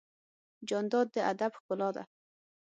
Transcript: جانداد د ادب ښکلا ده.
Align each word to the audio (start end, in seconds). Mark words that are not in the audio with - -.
جانداد 0.67 1.07
د 1.15 1.17
ادب 1.31 1.51
ښکلا 1.59 1.89
ده. 1.95 2.03